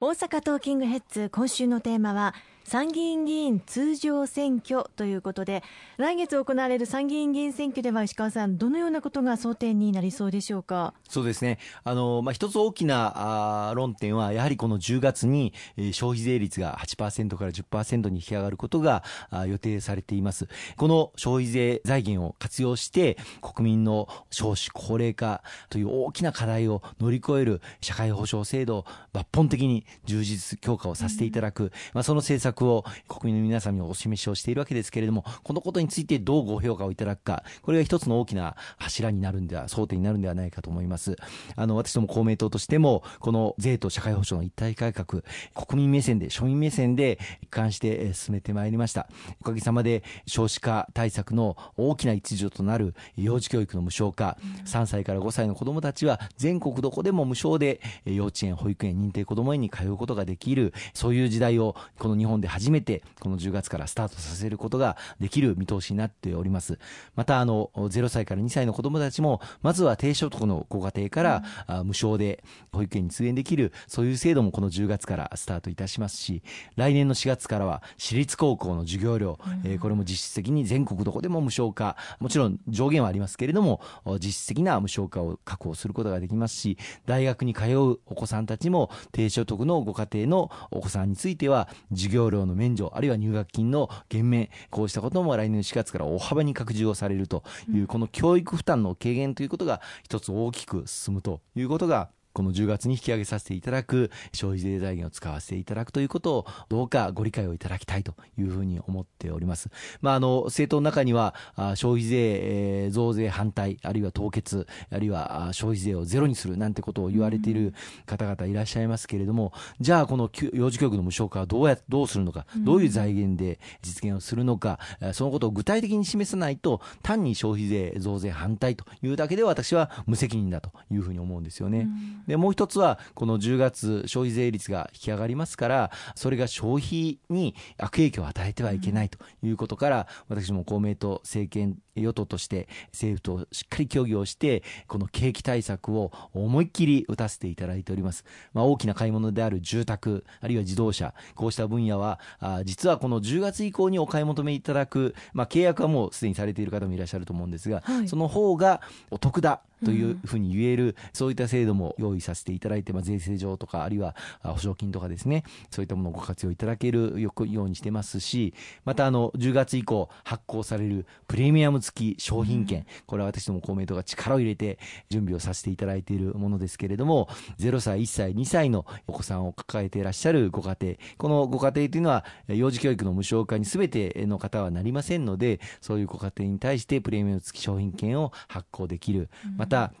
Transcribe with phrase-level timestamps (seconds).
[0.00, 2.32] 大阪トーキングヘッズ今週のテーマは
[2.68, 5.62] 参議院議員通常選挙ということで
[5.96, 10.92] 来月行われる参議院議員選挙では石川さんどのようなことが争点になりそうでしょうか？
[11.08, 11.58] そうですね。
[11.82, 20.46] あの、まあ、一つ大きなあ論点はやはりこの10月に、えー、消費税率が8%から10%に引き上がることがあ予定されています。
[20.76, 41.16] この消費税財源を活用して国民の少子高齢化という大きな課題を乗り越える社会保障制度を抜本的に充実強化をさせていただく、うん、まあ、その政策を国民の皆さんにお示しをしているわけですけれども、このことについてどうご評価をいただくか、これが一つの大きな柱になるんでは、争点になるんではないかと思います。
[41.56, 45.22] あの、私ども公明党としても、この税と社会保障の一体改革、
[45.54, 49.08] 国民目線で、庶民目線で一貫して進めてまいりました。
[49.40, 66.78] おかげさまで少子化対策の大きな一助となる幼児教育の無償化、3歳から5歳の子どもたちは全国どこでも無償で幼稚園、保育園、認定こども園に通うことができる、そういう時代をこの日本で初めてこの10月からスタートさせることができる見通しになっております。
[67.14, 76.42] また、あの、0歳から2歳の子どもたちも、まずは低所得のご家庭から、うん、無償で保育園に通園できる、そういう制度もこの10月からスタートいたしますし、
[76.76, 83.80] 来年の4月からは私立高校の授業料、うん、えー、これも実質的に全国どこでも無償化、もちろん上限はありますけれども、
[84.20, 109.70] 実質的な無償化を確保することができますし、大学に通うお子さんたちも低所得のご家庭のお子さんについては、授業料の免除、あるいは入学金の減免、こうしたことも来年4月から大幅に拡充をされるという、この教育負担の軽減ということが一つ大きく進むということがこの10月に引き上げさせていただく消費税財源を使わせていただくということをどうかご理解をいただきたいというふうに思っております。
[110.02, 111.34] まあ、あの政党の中には
[111.74, 117.74] 消費税増税反対あるいは凍結あるいは消費税をゼロにするなんてことを言われている
[118.06, 124.78] 方々いらっしゃいますけれども、じゃあこの幼児教育の無償化はどうやどうするのか、どういう財源で実現をするのか、
[125.12, 131.88] そのことを具体的に示さないと単に消費税増税反対というだけでは私は無責任だというふうに思うんですよね。
[132.28, 174.78] でもう一つはこの10月消費税率が引き上がりますからそれが消費に悪影響を与えてはいけないということから、私も公明党政権与党として政府としっかり協議をしてこの景気対策を思いっきり打たせていただいております、まあ、大きな買い物である住宅あるいは自動車こうした分野はあ実はこの10月以降にお買い求めいただく、まあ、契約はもうすでにされている方もいらっしゃると思うんですが、はい、その方がお得だというふうに言える、うん、そういった制度も用意させていただいて、まあ、税制上とかあるいは保証金とかですねそういったものをご活用いただけるようにしてますしまたあの10月以降発行されるプレミアム付き商品券、うん、これは私ども公明党が力を入れて
[175.08, 177.28] 準備をさせていただいているものですけれども
[177.58, 189.92] 0歳1歳2歳のお子さんを抱えていらっしゃるご家庭このご家庭というのは幼児教育の無償化に全ての方はなりませんのでそういうご家庭に対してプレミアム付き商品券を発行できる、また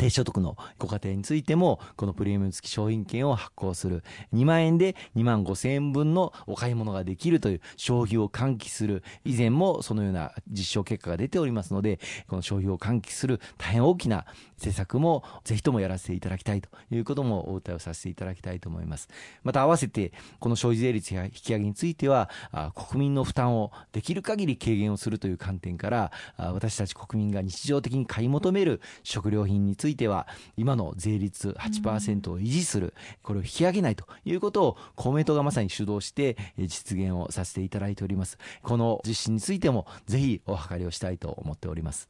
[0.00, 4.02] 低所得のご家庭についても、このプレミアム付き商品券を発行する。
[4.32, 9.02] 2万円で2万5千円分のお買い物ができるという消費を喚起する。
[9.26, 14.24] 以前もそのような実証結果が出ておりますので、この消費を喚起する大変大きな
[14.54, 19.10] 政策もぜひともやらせていただきたいということもお訴えをさせていただきたいと思います。
[19.42, 22.30] また合わせて、この消費税率引き上げについては、
[22.74, 38.38] 国民の負担をできる限り軽減をするという観点から、私たち国民が日常的に買い求める食料品についていては今の税率8%を維持する、これを引き上げないということを公明党がまさに主導して実現をさせていただいております。
[38.62, 42.08] この実施についてもぜひお諮りをしたいと思っております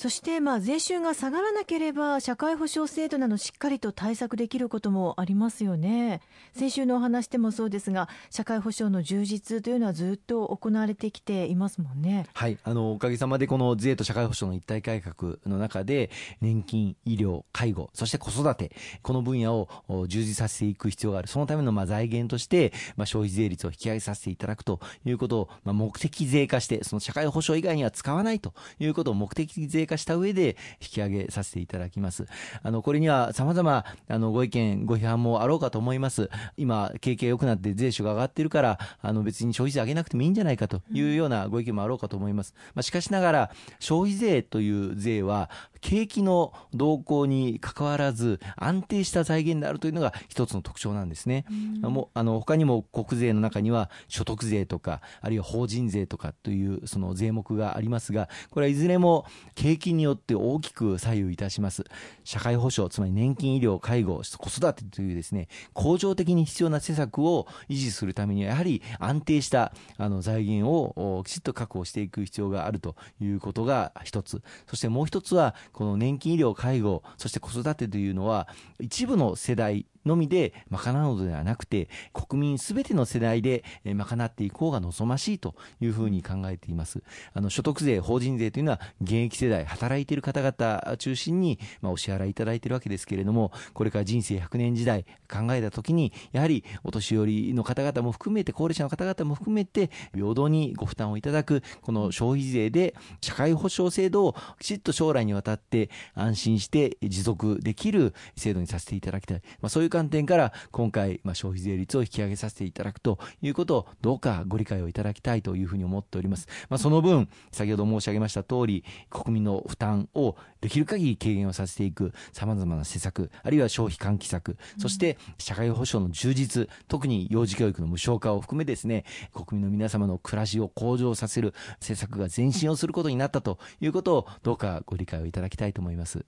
[0.00, 6.22] そしてまあ税収が下がらなければ社会保障制度などしっかりと対策できることもありますよね。
[6.56, 12.24] 先週のお話でもそうですが社会保障の充実というのはずっと行われてきていますもんね。
[12.32, 12.56] はい。
[12.64, 16.08] あのおかげさまでこの税と社会保障の一体改革の中で
[16.40, 18.72] 年金医療介護そして子育て
[19.02, 19.68] この分野を
[20.08, 21.28] 充実させていく必要がある。
[21.28, 32.26] そのためのまあ財源として、まあ、消費税率を引き上げさせていただくということを、まあ、目的税化してその社会保障以外には使わないということを目的税化した上で引き上げさせていただきます。
[32.62, 36.30] あの、これには様々、あの、ご意見、ご批判もあろうかと思います。
[36.56, 42.54] 今、景気が良くなって税収が上がってるから、あの、別に消費税上げなくてもいいんじゃないかというようなご意見もあろうかと思います。
[42.74, 45.50] まあ、しかしながら、消費税という税は、
[45.80, 51.44] 景気の動向に関わらず、安定した財源であるというのが一つの特徴なんですね。
[51.82, 61.84] うん、もあの他にも国税の中には所得税とか、あるいは法人税とかというその税目がありますが、これはいずれも景気によって大きく左右いたします。
[62.22, 74.42] 社会保障、つまり年金、医療、介護、子育てというですね、恒常的に必要な施策を維持するためには、やはり安定したあの財源をきちっと確保していく必要があるということが一つ。
[74.68, 78.46] そしてもう一つは、この年金、医療、介護、そして子育てというのは、
[78.78, 87.02] 一部の世代のみで賄うのではなくて、国民すべての世代で賄っていこうが望ましいというふうに考えています。
[87.34, 109.42] あの、所得税、法人税というのは、現役世代、働いている方々中心に、ま、お支払いいただいているわけですけれども、これから人生100年時代考えたときに、やはりお年寄りの方々も含めて、高齢者の方々も含めて、平等にご負担をいただく、この消費税で社会保障制度をきちっと将来にわたって安心して持続できる制度にさせていただきたい。
[109.60, 116.48] まあ、そういう観点から今回、ま、消費税率を引き上げさせていただくということをどうかご理解をいただきたいというふうに思っております。
[116.68, 136.24] まあ、その分、先ほど申し上げました通り、国民の負担をできる限り軽減をさせていく様々な施策、あるいは消費喚起策、そして社会保障の充実、特に幼児教育の無償化を含めですね、国民の皆様の暮らしを向上させる施策が前進をすることになったということをどうかご理解をいただきたいと思います。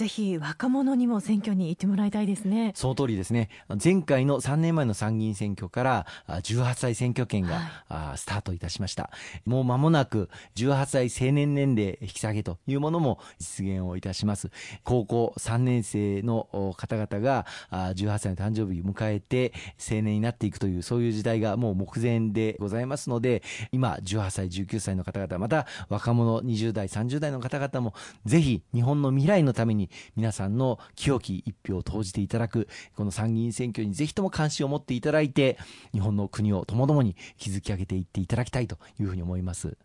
[0.00, 2.72] ぜひ若者にも選挙に行ってもらいたいですね。
[2.74, 3.50] その通りですね。
[3.84, 7.60] 前回の3年前の参議院選挙から18歳選挙権が、
[7.90, 9.10] はい、スタートいたしました。
[9.44, 14.50] もう間もなく18歳成年年齢引き下げというものも実現をいたします。
[14.84, 27.92] 高校3年生の方々が18歳の誕生日を迎えて成年になっていくというそういう時代がもう目前でございますので、今18歳、19歳の方々、また若者20代、30代の方々も
[28.24, 29.74] ぜひ日本の未来のため
[30.16, 35.58] 皆さんの清き一票を投じていただく、この参議院選挙にぜひとも関心を持っていただいて、
[35.92, 39.76] 日本の国をともどもに築き上げていっていただきたいというふうに思います。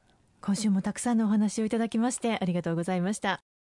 [0.41, 3.54] 今週もたくさんのお話をいただきましてありがとうございました。